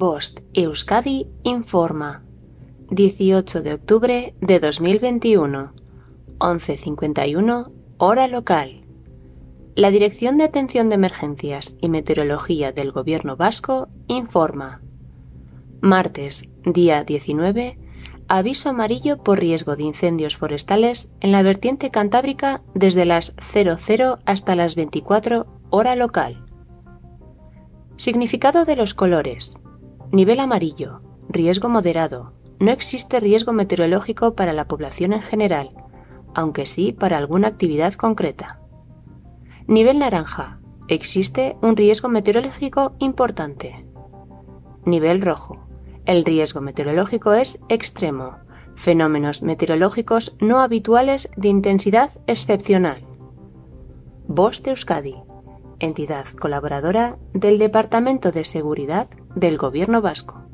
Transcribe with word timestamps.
Bost 0.00 0.40
Euskadi 0.54 1.26
informa. 1.42 2.22
18 2.88 3.60
de 3.60 3.74
octubre 3.74 4.34
de 4.40 4.58
2021. 4.58 5.74
11.51 6.38 7.70
hora 7.98 8.26
local. 8.26 8.86
La 9.74 9.90
Dirección 9.90 10.38
de 10.38 10.44
Atención 10.44 10.88
de 10.88 10.94
Emergencias 10.94 11.76
y 11.82 11.90
Meteorología 11.90 12.72
del 12.72 12.92
Gobierno 12.92 13.36
Vasco 13.36 13.88
informa. 14.06 14.80
Martes, 15.82 16.48
día 16.64 17.04
19, 17.04 17.78
aviso 18.26 18.70
amarillo 18.70 19.22
por 19.22 19.38
riesgo 19.38 19.76
de 19.76 19.82
incendios 19.82 20.34
forestales 20.34 21.12
en 21.20 21.30
la 21.30 21.42
vertiente 21.42 21.90
cantábrica 21.90 22.62
desde 22.74 23.04
las 23.04 23.34
00 23.52 24.18
hasta 24.24 24.56
las 24.56 24.76
24 24.76 25.46
hora 25.68 25.94
local. 25.94 26.46
Significado 27.98 28.64
de 28.64 28.76
los 28.76 28.94
colores. 28.94 29.60
Nivel 30.12 30.40
amarillo. 30.40 31.02
Riesgo 31.28 31.68
moderado. 31.68 32.32
No 32.58 32.72
existe 32.72 33.20
riesgo 33.20 33.52
meteorológico 33.52 34.34
para 34.34 34.52
la 34.52 34.66
población 34.66 35.12
en 35.12 35.22
general, 35.22 35.70
aunque 36.34 36.66
sí 36.66 36.92
para 36.92 37.16
alguna 37.16 37.46
actividad 37.46 37.94
concreta. 37.94 38.60
Nivel 39.68 40.00
naranja. 40.00 40.58
Existe 40.88 41.56
un 41.62 41.76
riesgo 41.76 42.08
meteorológico 42.08 42.96
importante. 42.98 43.86
Nivel 44.84 45.22
rojo. 45.22 45.68
El 46.06 46.24
riesgo 46.24 46.60
meteorológico 46.60 47.32
es 47.32 47.60
extremo. 47.68 48.38
Fenómenos 48.74 49.42
meteorológicos 49.42 50.34
no 50.40 50.58
habituales 50.58 51.28
de 51.36 51.48
intensidad 51.48 52.10
excepcional. 52.26 53.06
Voz 54.26 54.60
de 54.64 54.70
Euskadi, 54.70 55.22
entidad 55.78 56.26
colaboradora 56.40 57.16
del 57.32 57.58
Departamento 57.58 58.32
de 58.32 58.44
Seguridad 58.44 59.08
del 59.34 59.56
Gobierno 59.56 60.00
Vasco. 60.00 60.49